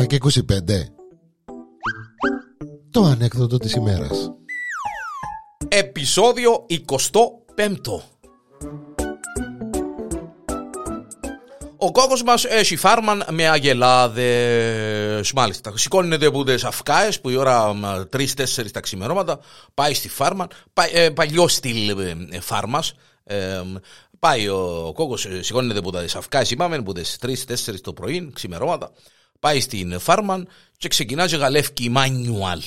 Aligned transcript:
7 0.00 0.06
και 0.06 0.18
25 0.20 0.30
Το 2.90 3.02
ανέκδοτο 3.02 3.58
της 3.58 3.72
ημέρας. 3.72 4.32
Επισόδιο 5.68 6.66
25 6.68 6.78
Ο 11.76 11.92
κόκκος 11.92 12.22
μας 12.22 12.44
έχει 12.44 12.76
φάρμαν 12.76 13.24
με 13.30 13.48
αγελάδες. 13.48 15.32
Μάλιστα 15.32 15.72
Σηκώνεται 15.76 16.26
από 16.26 16.44
τις 16.44 16.64
αυκάες 16.64 17.20
που 17.20 17.30
η 17.30 17.36
ώρα 17.36 17.74
3-4 18.12 18.70
τα 18.72 18.80
ξημερώματα 18.80 19.38
Πάει 19.74 19.94
στη 19.94 20.08
φάρμαν 20.08 20.48
ε, 20.92 21.10
Παλιό 21.10 21.48
στυλ 21.48 21.88
ε, 22.30 22.40
φάρμας. 22.40 22.94
Ε, 23.24 23.62
Πάει 24.18 24.48
ο 24.48 24.92
κόκκος, 24.94 25.26
σηκώνεται 25.40 25.78
από 25.78 25.92
τα 25.92 26.04
αυκάες 26.16 26.50
είπαμε, 26.50 26.76
από 26.76 26.92
τι 26.92 27.02
3-4 27.20 27.34
το 27.80 27.92
πρωί, 27.92 28.30
ξημερώματα. 28.34 28.90
Πάει 29.44 29.60
στην 29.60 29.98
φάρμαν 30.00 30.48
και 30.76 30.88
ξεκινά 30.88 31.26
και 31.26 31.36
γαλεύκει 31.36 31.88
μανιουάλ. 31.88 32.62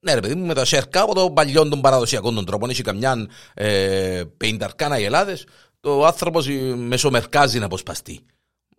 Ναι, 0.00 0.14
ρε 0.14 0.20
παιδί 0.20 0.34
μου, 0.34 0.46
με 0.46 0.54
τα 0.54 0.64
σέρκα 0.64 1.02
από 1.02 1.14
το 1.14 1.30
παλιό 1.30 1.68
των 1.68 1.80
παραδοσιακών 1.80 2.34
των 2.34 2.44
τρόπων. 2.44 2.70
Έχει 2.70 2.82
καμιά 2.82 3.28
ε, 3.54 4.22
πενταρκάνα 4.36 4.98
γελάδες, 4.98 5.46
το 5.80 6.04
άνθρωπος 6.04 6.48
μεσομερκάζει 6.76 7.58
να 7.58 7.64
αποσπαστεί. 7.64 8.20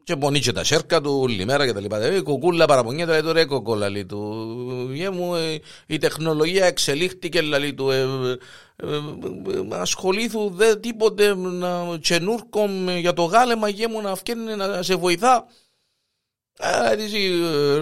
Και 0.04 0.16
πονεί 0.16 0.40
και 0.40 0.52
τα 0.52 0.64
σέρκα 0.64 1.02
του 1.02 1.20
όλη 1.22 1.46
μέρα 1.46 1.66
και 1.66 1.74
τα 1.74 1.80
λοιπά. 1.80 2.02
Ε, 2.02 2.22
κουκούλα 2.22 2.66
παραπονιέται, 2.66 3.12
λέει 3.12 3.22
το 3.22 3.32
ρε 3.32 3.46
κοκόλα, 3.46 3.90
λέει 3.90 4.06
του. 4.06 4.90
Γε 4.94 5.10
μου, 5.10 5.36
ε, 5.36 5.60
η 5.88 5.98
τεχνολογία 5.98 6.66
εξελίχθηκε, 6.66 7.42
λέει 7.42 7.74
του. 7.74 7.90
Ε, 7.90 8.02
ε, 8.02 8.86
ε 8.86 9.68
ασχολήθου 9.70 10.50
δε 10.50 10.76
τίποτε 10.76 11.36
να 11.36 12.00
τσενούρκο 12.00 12.66
για 13.00 13.14
το 13.14 13.24
γάλεμα, 13.24 13.70
γε 13.70 13.88
μου 13.88 14.02
να 14.02 14.16
φτιάχνει 14.16 14.56
να 14.56 14.82
σε 14.84 14.96
βοηθά. 14.96 15.46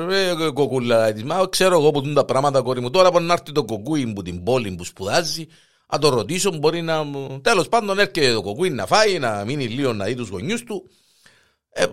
Ρε 0.07 0.49
κοκούλα, 0.53 1.13
μα 1.25 1.47
ξέρω 1.49 1.79
εγώ 1.79 1.91
που 1.91 2.01
δουν 2.01 2.13
τα 2.13 2.25
πράγματα 2.25 2.61
κόρη 2.61 2.81
μου. 2.81 2.89
Τώρα 2.89 3.11
μπορεί 3.11 3.23
να 3.23 3.33
έρθει 3.33 3.51
το 3.51 3.65
κοκκούι 3.65 4.13
που 4.13 4.21
την 4.21 4.43
πόλη 4.43 4.75
που 4.75 4.83
σπουδάζει, 4.83 5.47
να 5.91 5.99
το 5.99 6.09
ρωτήσω, 6.09 6.51
μπορεί 6.51 6.81
να. 6.81 7.05
Τέλος 7.41 7.69
πάντων 7.69 7.99
έρχεται 7.99 8.33
το 8.33 8.41
κοκκούι 8.41 8.69
να 8.69 8.85
φάει, 8.85 9.19
να 9.19 9.45
μείνει 9.45 9.67
λίγο 9.67 9.93
να 9.93 10.05
δει 10.05 10.15
τους 10.15 10.29
γονιούς 10.29 10.63
του. 10.63 10.89
Ε, 11.69 11.85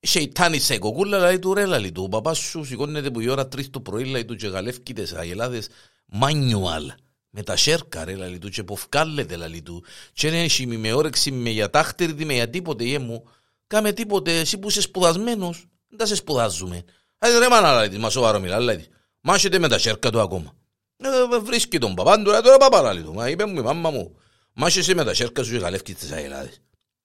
Σεϊτάνι 0.00 0.58
σε 0.58 0.78
κοκούλα, 0.78 1.18
λέει 1.18 1.38
του 1.38 1.54
ρε, 1.54 1.66
λέει 1.66 1.92
του. 1.92 2.02
Ο 2.02 2.08
παπάς 2.08 2.38
σου 2.38 2.64
σηκώνεται 2.64 3.10
που 3.10 3.20
η 3.20 3.28
ώρα 3.28 3.48
τρεις 3.48 3.70
το 3.70 3.80
πρωί, 3.80 4.04
λέει 4.04 4.24
του 4.24 4.36
και 4.36 4.46
γαλεύκει 4.46 4.92
τις 4.92 5.12
αγελάδες 5.12 5.68
μάνιουαλ. 6.06 6.92
Με 7.30 7.42
τα 7.42 7.56
σέρκα 7.56 8.04
ρε, 8.04 8.14
λέει 8.14 8.38
του, 8.38 8.48
και 8.48 8.62
ποφκάλετε, 8.62 9.36
λέει 9.36 9.62
του. 9.62 9.84
Και 10.12 10.30
δεν 10.30 10.40
έχει 10.40 10.66
με 10.66 10.92
όρεξη, 10.92 11.30
με 11.30 11.50
για 11.50 11.70
τάχτερη, 11.70 12.24
με 12.24 12.32
για 12.32 12.50
τίποτε, 12.50 12.84
γε 12.84 12.98
μου. 12.98 13.24
Κάμε 13.70 13.92
τίποτε, 13.92 14.38
εσύ 14.38 14.58
που 14.58 14.68
είσαι 14.68 14.80
σπουδασμένος, 14.80 15.66
δεν 15.88 15.98
τα 15.98 16.06
σε 16.06 16.14
σπουδάζουμε. 16.14 16.84
Άρα 17.18 17.38
ρε 17.38 17.48
μάνα, 17.48 17.74
λέει 17.74 17.98
μα 17.98 18.10
σοβαρό 18.10 18.40
μιλά, 18.40 18.60
λέει 18.60 18.86
Μάχεται 19.20 19.58
με 19.58 19.68
τα 19.68 19.78
σέρκα 19.78 20.10
του 20.10 20.20
ακόμα. 20.20 20.52
Ε, 20.96 21.38
βρίσκει 21.38 21.78
τον 21.78 21.94
παπά 21.94 22.16
του, 22.16 22.22
τώρα 22.22 22.56
παπά, 22.56 22.92
λέει 22.92 23.02
του. 23.02 23.14
Μα 23.14 23.28
είπε 23.28 23.46
μου 23.46 23.58
η 23.58 23.62
μάμα 23.62 23.90
μου, 23.90 24.16
μάχεσαι 24.52 24.94
με 24.94 25.04
τα 25.04 25.14
σέρκα 25.14 25.42
σου 25.42 25.50
και 25.50 25.58
γαλεύκει 25.58 25.94
τις 25.94 26.12
αγελάδες. 26.12 26.60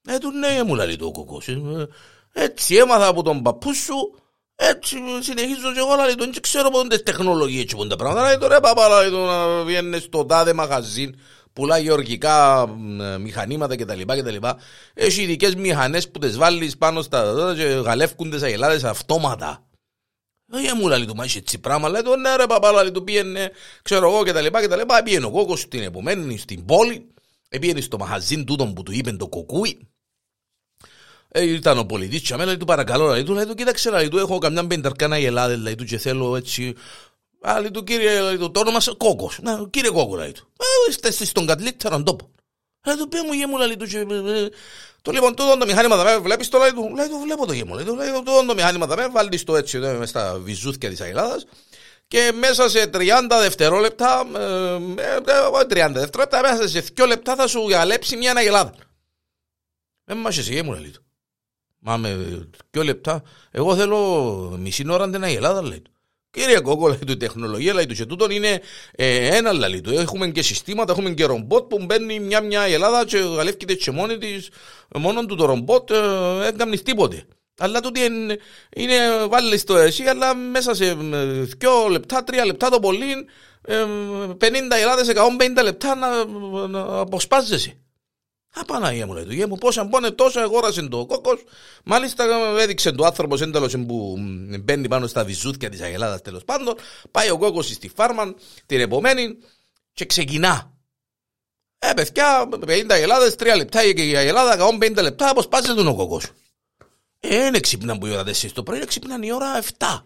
Ε, 0.07 0.17
του 0.17 0.31
ναι, 0.31 0.63
μου 0.63 0.75
λέει 0.75 0.95
το 0.95 1.11
κοκός. 1.11 1.47
Ε, 1.47 1.87
έτσι 2.33 2.75
έμαθα 2.75 3.07
από 3.07 3.23
τον 3.23 3.41
παππού 3.41 3.73
σου, 3.73 4.19
έτσι 4.55 4.97
συνεχίζω 5.19 5.73
και 5.73 5.79
εγώ, 5.79 5.95
λέει, 5.95 6.15
δεν 6.17 6.41
ξέρω 6.41 6.69
πότε 6.69 6.97
τεχνολογίες 6.97 7.65
και 7.65 7.75
πότε 7.75 7.95
πράγματα. 7.95 8.27
Λέει, 8.27 8.37
τώρα 8.37 8.59
παπά, 8.59 8.87
λέει, 8.89 9.09
να 9.11 9.63
βγαίνεις 9.63 10.03
στο 10.03 10.25
τάδε 10.25 10.53
μαγαζίν, 10.53 11.15
πουλά 11.55 11.77
γεωργικά 11.77 12.67
μηχανήματα 13.19 13.75
κτλ. 13.75 14.01
κτλ. 14.01 14.47
Έχει 14.93 15.21
ειδικές 15.21 15.55
μηχανές 15.55 16.11
που 16.11 16.19
τις 16.19 16.37
βάλεις 16.37 16.77
πάνω 16.77 17.01
στα 17.01 17.33
δόντια 17.33 17.63
και 17.63 17.69
γαλεύκουν 17.69 18.29
τις 18.29 18.41
αγελάδες 18.41 18.83
αυτόματα. 18.83 19.67
Δεν 20.45 20.77
μου 20.79 20.87
λέει 20.87 21.05
του, 21.05 21.15
μα 21.15 21.25
είσαι 21.25 21.37
έτσι 21.37 21.59
πράγμα, 21.59 21.89
λέει 21.89 22.01
του, 22.01 22.17
ναι 22.17 22.35
ρε 22.35 22.45
παπά, 22.45 22.71
λέει 22.71 22.91
του 22.91 23.03
πήγαινε, 23.03 23.51
ξέρω 23.81 24.09
εγώ 24.09 24.23
κτλ. 24.23 24.45
κτλ. 24.45 24.81
Πήγαινε 25.03 25.25
ο 25.25 25.31
κόκκος 25.31 25.59
στην 25.59 25.81
επομένη 25.81 26.37
στην 26.37 26.65
πόλη, 26.65 27.13
πήγαινε 27.49 27.81
στο 27.81 27.97
μαγαζίν 27.97 28.45
τούτον 28.45 28.73
που 28.73 28.83
του 28.83 28.91
είπε 28.91 29.11
το 29.11 29.27
κοκούι, 29.27 29.87
ε, 31.27 31.43
ήταν 31.43 31.77
ο 31.77 31.85
πολιτής 31.85 32.21
και 32.21 32.33
αμένα, 32.33 32.57
του 32.57 32.65
παρακαλώ, 32.65 33.07
λέει 33.07 33.23
του, 33.23 33.33
λέει 33.33 33.45
του, 33.45 33.55
κοίταξε, 33.55 33.89
λέει 33.89 34.07
του, 34.07 34.17
έχω 34.17 34.37
καμιά 34.37 34.67
πενταρκάνα 34.67 35.17
γελάδες, 35.17 35.57
λέει 35.57 35.75
του, 35.75 35.85
και 35.85 35.97
θέλω 35.97 36.35
έτσι, 36.35 36.75
Α, 37.41 37.59
λέει 37.59 37.71
του, 37.71 37.83
κύριε, 37.83 38.21
λέει 38.21 38.37
του, 38.37 38.51
το 38.51 38.59
όνομα 38.59 38.79
σε 38.79 38.93
κόκκος, 38.97 39.39
να, 39.41 39.67
κύριε 39.69 39.89
κόκκο, 39.89 40.15
λέει 40.15 40.31
του, 40.31 40.47
ε, 40.87 41.07
είστε 41.07 41.25
στον 41.25 41.45
κατλύτερον 41.45 42.03
τόπο. 42.03 42.31
Λέει 42.85 42.95
του, 42.95 43.07
πέ 43.07 43.17
μου, 43.25 43.33
γε 43.33 43.47
μου, 43.47 43.57
λέει 43.57 43.77
του, 43.77 43.87
και, 43.87 43.97
ε, 43.97 44.49
το 45.01 45.11
λοιπόν, 45.11 45.35
το 45.35 45.57
το 45.57 45.65
μηχάνημα 45.65 45.95
δαμέ, 45.95 46.17
βλέπεις 46.17 46.49
το, 46.49 46.57
λέει 46.57 46.71
του, 46.71 46.93
λέει 46.95 47.07
του, 47.07 47.19
βλέπω 47.19 47.45
το 47.45 47.53
γε 47.53 47.63
μου, 47.63 47.73
λέει 47.73 47.85
του, 47.85 47.95
λέει 47.95 48.11
το 48.11 48.45
το 48.45 48.53
μηχάνημα 48.53 48.85
δαμέ, 48.85 49.07
βάλεις 49.07 49.43
το 49.43 49.55
έτσι, 49.55 49.77
εδώ, 49.77 49.97
μες 49.97 50.09
στα 50.09 50.39
βυζούθια 50.39 50.89
της 50.89 51.01
αγελάδας, 51.01 51.45
και 52.07 52.31
μέσα 52.39 52.69
σε 52.69 52.89
30 52.93 53.39
δευτερόλεπτα, 53.41 54.25
ε, 54.35 54.77
30 55.67 55.91
δευτερόλεπτα, 55.93 56.41
μέσα 56.41 56.67
σε 56.67 56.81
2 56.81 57.05
λεπτά 57.07 57.35
θα 57.35 57.47
σου 57.47 57.69
γαλέψει 57.69 58.17
μια 58.17 58.33
αγελάδα. 58.35 58.73
Δεν 60.03 60.17
μας 60.17 60.37
εσύ, 60.37 60.61
μου 60.61 60.73
λέει 60.73 60.89
του. 60.89 61.03
Μα 61.79 61.97
με 61.97 62.15
δυο 62.71 62.83
λεπτά. 62.83 63.23
Εγώ 63.51 63.75
θέλω 63.75 63.99
μισή 64.59 64.89
ώρα 64.89 65.09
την 65.09 65.23
Ελλάδα, 65.23 65.61
λέει 65.61 65.81
του. 65.81 65.91
Κύριε 66.35 66.59
Κόκο, 66.59 66.87
λέει 66.87 66.99
του, 67.05 67.11
η 67.11 67.17
τεχνολογία, 67.17 67.73
λέει 67.73 67.85
τους, 67.85 67.97
και 67.97 68.05
τούτον 68.05 68.31
είναι 68.31 68.61
ε, 68.91 69.35
ένα, 69.37 69.53
λέει 69.53 69.81
του. 69.81 69.91
Έχουμε 69.91 70.27
και 70.27 70.41
συστήματα, 70.41 70.91
έχουμε 70.91 71.09
και 71.09 71.25
ρομπότ 71.25 71.63
που 71.63 71.85
μπαίνει 71.85 72.19
μια-μια 72.19 72.67
η 72.67 72.73
Ελλάδα 72.73 73.05
και 73.05 73.17
γαλεύκεται 73.17 73.73
και 73.73 73.91
μόνη 73.91 74.17
της, 74.17 74.49
μόνο 74.95 75.25
του 75.25 75.35
το 75.35 75.45
ρομπότ, 75.45 75.91
ε, 75.91 75.95
δεν 76.39 76.57
κάνει 76.57 76.79
τίποτε. 76.79 77.25
Αλλά 77.57 77.79
τούτο 77.79 78.03
είναι, 78.03 78.37
είναι 78.75 79.25
βάλει 79.29 79.61
το 79.61 79.77
εσύ, 79.77 80.03
αλλά 80.03 80.35
μέσα 80.35 80.75
σε 80.75 80.85
ε, 80.85 80.95
δυο 81.59 81.87
λεπτά, 81.89 82.23
τρία 82.23 82.45
λεπτά 82.45 82.69
το 82.69 82.79
πολύ, 82.79 83.11
ε, 83.61 83.83
50 84.37 84.37
Ελλάδες, 84.81 85.07
150 85.07 85.63
λεπτά 85.63 85.95
να, 85.95 86.25
να 86.67 86.99
αποσπάζεσαι. 86.99 87.77
Απαναγία 88.57 89.05
μου 89.05 89.13
λέει 89.13 89.23
του 89.23 89.33
γέ 89.33 89.45
μου, 89.45 89.55
πόσα 89.57 89.83
μπώνε 89.83 90.11
τόσο 90.11 90.39
αγόρασε 90.39 90.81
το 90.81 91.05
κόκκος. 91.05 91.43
Μάλιστα 91.83 92.25
έδειξε 92.59 92.91
το 92.91 93.05
άνθρωπος 93.05 93.41
ένταλος 93.41 93.75
που 93.87 94.15
μπαίνει 94.59 94.87
πάνω 94.87 95.07
στα 95.07 95.23
βυζούθια 95.23 95.69
της 95.69 95.81
Αγελάδας 95.81 96.21
τέλος 96.21 96.43
πάντων. 96.43 96.75
Πάει 97.11 97.29
ο 97.29 97.37
κόκκος 97.37 97.67
στη 97.67 97.91
φάρμα 97.95 98.33
την 98.65 98.79
επομένη 98.79 99.37
και 99.93 100.05
ξεκινά. 100.05 100.73
Ε, 101.79 101.93
παιδιά, 101.93 102.49
50 102.65 102.85
Αγελάδες, 102.89 103.35
3 103.35 103.55
λεπτά 103.55 103.93
και 103.93 104.09
η 104.09 104.15
Αγελάδα, 104.15 104.53
150 104.53 105.01
λεπτά, 105.01 105.29
αποσπάζεται 105.29 105.73
τον 105.73 105.87
ο 105.87 105.95
κόκκος. 105.95 106.25
Ε, 107.19 107.49
δεν 107.51 107.61
ξύπναν 107.61 107.97
που 107.97 108.05
η 108.05 108.11
ώρα 108.11 108.23
4 108.23 108.51
το 108.53 108.63
πρωί, 108.63 108.85
ξύπναν 108.85 109.23
η 109.23 109.31
ώρα 109.31 109.57
7. 109.77 110.03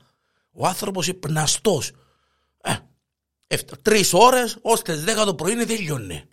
Ο 0.52 0.68
άνθρωπος 0.68 1.08
υπναστός. 1.08 1.92
Ε, 3.48 3.58
τρεις 3.82 4.14
ώρες, 4.14 4.58
ώστε 4.62 4.96
10 4.96 5.26
το 5.26 5.36
πρωί 5.36 5.52
είναι 5.52 5.66
τελειώνει. 5.66 6.24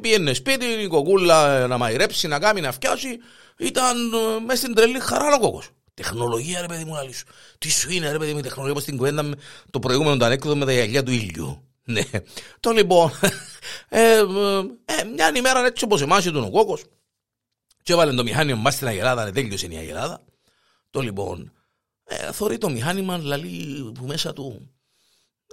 Πήγαινε 0.00 0.32
σπίτι, 0.32 0.64
η 0.64 0.86
κοκούλα 0.86 1.66
να 1.66 1.78
μαϊρέψει, 1.78 2.28
να 2.28 2.38
κάνει, 2.38 2.60
να 2.60 2.72
φτιάσει. 2.72 3.18
Ήταν 3.58 3.96
μέσα 4.44 4.56
στην 4.56 4.74
τρελή 4.74 5.00
χαρά 5.00 5.34
ο 5.34 5.40
κόκκος. 5.40 5.70
Τεχνολογία 5.94 6.60
ρε 6.60 6.66
παιδί 6.66 6.84
μου 6.84 6.96
άλλη 6.96 7.14
Τι 7.58 7.70
σου 7.70 7.90
είναι 7.90 8.12
ρε 8.12 8.18
παιδί 8.18 8.32
μου 8.32 8.38
η 8.38 8.42
τεχνολογία 8.42 8.72
όπως 8.72 8.84
την 8.84 8.96
κουβέντα 8.96 9.34
το 9.70 9.78
προηγούμενο 9.78 10.16
το 10.16 10.24
ανέκδοτο 10.24 10.56
με 10.56 10.64
τα 10.64 10.72
γυαλιά 10.72 11.02
του 11.02 11.10
ήλιου. 11.10 11.60
Ναι. 11.88 12.02
Το 12.60 12.70
λοιπόν, 12.70 13.10
ε, 13.88 14.18
ε, 14.84 15.04
μια 15.14 15.32
ημέρα 15.36 15.66
έτσι 15.66 15.84
όπως 15.84 16.02
εμάς 16.02 16.24
ήταν 16.24 16.44
ο 16.44 16.50
κόκκος 16.50 16.82
και 17.82 17.92
έβαλε 17.92 18.12
το 18.12 18.22
μηχάνημα 18.22 18.60
μας 18.60 18.74
στην 18.74 18.86
Αγελάδα, 18.86 19.30
τέλειωσε 19.30 19.66
η 19.66 19.76
Αγελάδα. 19.76 20.24
Το 20.90 21.00
λοιπόν, 21.00 21.52
ε, 22.04 22.32
θωρεί 22.32 22.58
το 22.58 22.68
μηχάνημα 22.68 23.18
λαλεί 23.18 23.92
που 23.94 24.06
μέσα 24.06 24.32
του 24.32 24.75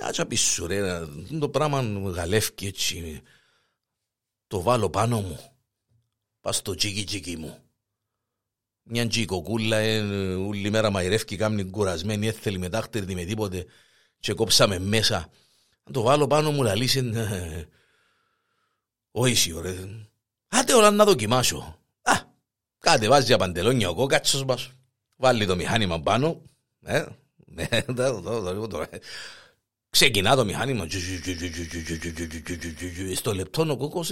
Άτσα 0.02 0.26
πίσω 0.26 0.66
ρε, 0.66 1.08
το 1.40 1.50
πράγμα 1.50 1.81
γαλεύκει 2.09 2.66
έτσι. 2.66 3.22
Το 4.48 4.62
βάλω 4.62 4.90
πάνω 4.90 5.22
μου. 5.22 5.40
Πας 6.41 6.56
στο 6.56 6.76
τσίκι 6.76 7.03
τσίκι 7.03 7.38
μου. 7.38 7.58
Μια 8.84 9.08
τσικοκούλα, 9.08 9.78
ε, 9.78 10.02
όλη 10.35 10.70
μέρα 10.70 10.90
μαϊρεύκει, 10.90 11.35
κάμνη 11.35 11.64
κουρασμένη, 11.64 12.28
έθελη 12.28 12.58
με 12.58 12.70
τάχτερη 12.70 13.16
με 13.16 13.23
τίποτε 13.23 13.66
και 14.20 14.34
κόψαμε 14.34 14.79
μέσα. 14.79 15.29
Να 15.84 15.91
το 15.91 16.02
βάλω 16.02 16.28
πάνω 16.28 16.52
μου, 16.52 16.64
λαλείς, 16.64 16.96
ε, 16.96 17.67
όχι 19.12 19.53
ρε. 19.62 19.76
Άτε 20.47 20.73
όλα 20.73 20.91
να 20.91 21.06
δοκιμάσω. 21.06 21.79
Α, 22.02 22.14
κάτε 22.78 23.08
βάζει 23.08 23.26
για 23.26 23.38
παντελόνια 23.38 23.90
ο 23.90 23.96
κόκατσος 23.96 24.46
μας. 24.46 24.72
Βάλει 25.16 25.46
το 25.46 25.56
μηχάνημα 25.56 26.02
πάνω. 26.02 26.41
Ε, 26.82 27.06
ναι, 27.35 27.67
Ξεκινά 29.93 30.35
το 30.35 30.45
μηχάνημα. 30.45 30.87
Στο 33.16 33.34
λεπτό 33.34 33.66
ο 33.69 33.78
κόκκος, 33.78 34.11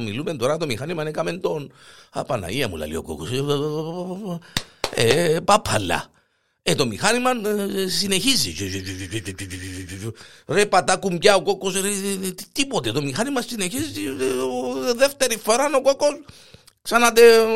μιλούμε 0.00 0.36
τώρα 0.36 0.56
το 0.56 0.66
μηχάνημα, 0.66 1.02
έκαμε 1.06 1.32
τον. 1.32 1.72
Απαναγία 2.10 2.68
μου 2.68 2.76
λέει 2.76 2.94
ο 2.94 3.02
κόκκος. 3.02 3.30
Ε, 4.94 5.38
παπαλά. 5.44 6.10
Ε, 6.62 6.74
το 6.74 6.86
μηχάνημα 6.86 7.30
συνεχίζει. 7.86 8.54
Ρε 10.46 10.66
πατά 10.66 10.96
κουμπιά 10.96 11.34
ο 11.34 11.42
κόκκος, 11.42 11.74
τίποτε. 12.52 12.92
Το 12.92 13.02
μηχάνημα 13.02 13.42
συνεχίζει. 13.42 14.00
Δεύτερη 14.96 15.36
φορά 15.36 15.70
ο 15.76 15.82
κόκκος 15.82 16.20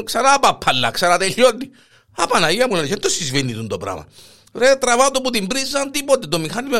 ξανά 0.04 0.38
παπαλά, 0.40 0.90
ξανατελειώνει. 0.90 1.70
Απαναγία 2.16 2.68
μου 2.68 2.74
λέει, 2.74 2.86
δεν 2.86 3.00
το 3.00 3.08
συσβήνει 3.08 3.66
το 3.66 3.78
πράγμα. 3.78 4.06
Ρε, 4.54 4.76
τραβάω 4.76 5.10
το 5.10 5.20
που 5.20 5.30
την 5.30 5.46
πρίζαν, 5.46 5.90
τίποτε. 5.90 6.26
Το 6.26 6.38
μηχάνημα. 6.38 6.78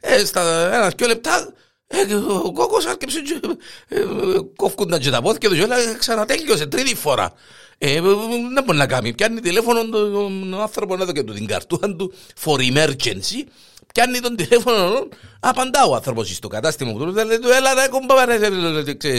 Ε, 0.00 0.24
στα 0.24 0.74
ένα 0.74 0.88
δυο 0.88 1.06
λεπτά, 1.06 1.52
ε, 1.86 2.14
ο 2.14 2.52
κόκκος 2.52 2.86
άρκεψε 2.86 3.20
και 3.20 3.40
ε, 3.88 4.04
κόφκονταν 4.56 5.00
και 5.00 5.10
τα 5.10 5.22
πόδια 5.22 5.48
τους 5.48 5.58
και 5.58 5.66
ξανατέλειωσε 5.98 6.66
τρίτη 6.66 6.94
φορά. 6.94 7.32
Ε, 7.78 8.00
δεν 8.54 8.64
μπορεί 8.64 8.78
να 8.78 8.86
κάνει. 8.86 9.14
Πιάνει 9.14 9.40
τηλέφωνο 9.40 9.88
τον 9.88 10.60
άνθρωπο 10.60 10.96
να 10.96 11.04
δω 11.04 11.12
και 11.12 11.22
του 11.22 11.32
την 11.32 11.46
καρτούχα 11.46 11.96
του 11.96 12.12
for 12.44 12.58
emergency 12.58 13.44
Πιάνει 13.96 14.20
τον 14.20 14.36
τηλέφωνο, 14.36 15.08
απαντά 15.40 15.84
ο 15.84 15.94
άνθρωπος 15.94 16.28
στο 16.34 16.48
κατάστημα 16.48 16.92
που 16.92 16.98
δούλευε. 16.98 17.24
Λέει 17.24 17.38
του, 17.38 17.48
έλα 17.48 17.74
ρε 17.74 17.88
κομπά, 17.88 18.14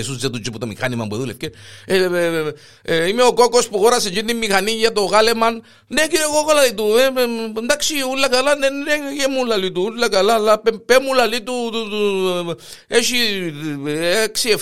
σου 0.04 0.18
του 0.20 0.58
το 0.60 0.68
μηχάνημα 0.68 1.08
που 1.08 1.16
δούλευε. 1.18 2.54
Είμαι 3.10 3.24
ο 3.24 3.34
κόκο 3.34 3.60
που 3.72 3.80
χώρασε 3.80 4.10
την 4.10 4.38
μηχανή 4.38 4.72
για 4.72 4.92
το 4.92 5.02
γάλεμαν. 5.02 5.64
Ναι, 5.88 6.02
κύριε 6.02 6.26
κόκο, 6.26 6.54
λέει 6.54 6.74
του, 6.74 6.96
εντάξει, 7.58 7.94
ούλα 8.12 8.30
καλά, 8.30 8.56
ναι, 8.56 8.70
ναι, 8.70 8.94
και 9.18 9.28
μου 9.30 9.46
λέει 9.46 9.72
του, 9.72 9.82
ούλα 9.94 10.10
καλά, 10.10 10.34
αλλά 10.34 10.60
πέ 10.60 11.00
μου 11.00 11.14
λέει 11.14 11.42
του, 11.42 11.72
έχει 12.88 13.16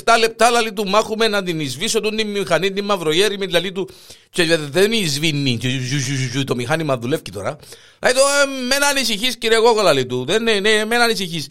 6-7 0.04 0.20
λεπτά, 0.20 0.52
λέει 0.52 0.74
του, 0.74 0.88
μάχουμε 0.88 1.28
να 1.28 1.44
την 1.44 1.60
εισβήσω 1.60 2.00
την 2.00 2.28
μηχανή, 2.28 2.72
την 2.72 2.86
μαυρογέρη, 2.86 3.38
με 3.38 3.46
λέει 3.46 3.72
του, 3.72 3.90
και 4.30 4.58
δεν 4.58 4.92
εισβήνει, 4.92 5.60
το 6.46 6.56
μηχάνημα 6.56 6.98
δουλεύει 6.98 7.32
τώρα. 7.32 7.58
Δηλαδή, 8.00 8.20
με 8.68 8.78
να 8.78 8.88
ανησυχείς 8.88 9.38
κύριε 9.38 9.58
Κόκολα, 9.58 9.94
λέει 10.06 10.20
του. 10.20 10.26
Δεν 10.26 10.48
είναι, 10.48 10.60
ναι, 10.60 10.86
με 10.86 10.98
να 10.98 11.04
ανησυχείς. 11.04 11.48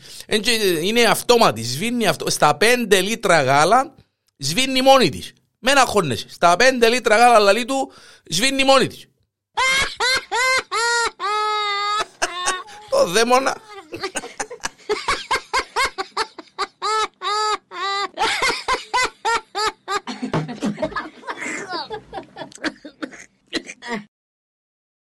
Είναι 0.83 1.03
αυτόματης, 1.03 1.73
σβήνει 1.73 2.07
αυτό. 2.07 2.31
Στα 2.31 2.57
5 2.61 3.03
λίτρα 3.03 3.43
γάλα, 3.43 3.95
σβήνει 4.39 4.83
μόνη 4.83 5.09
της. 5.09 5.33
Με 5.59 5.73
να 5.73 5.85
χώνεσαι. 5.85 6.27
Στα 6.31 6.57
5 6.59 6.89
λίτρα 6.89 7.17
γάλα, 7.17 7.53
λέει 7.53 7.65
του, 7.65 7.93
σβήνει 8.25 8.65
μόνη 8.65 8.87
της. 8.87 9.07
Το 12.91 13.07
δαίμονα. 13.07 13.57